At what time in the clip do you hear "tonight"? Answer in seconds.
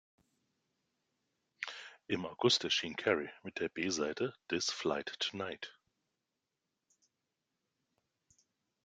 5.19-5.77